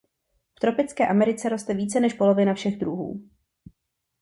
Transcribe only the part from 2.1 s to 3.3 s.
polovina všech druhů.